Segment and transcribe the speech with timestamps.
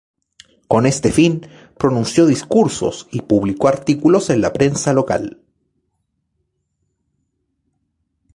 [0.67, 1.45] Con este fin,
[1.77, 5.43] pronunció discursos y publicó artículos en la prensa local.